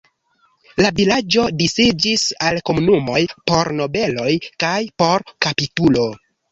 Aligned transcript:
La 0.85 0.89
vilaĝo 0.99 1.43
disiĝis 1.59 2.25
al 2.47 2.59
komunumoj 2.71 3.21
por 3.53 3.73
nobeloj 3.83 4.31
kaj 4.67 4.77
por 5.05 5.31
kapitulo. 5.49 6.15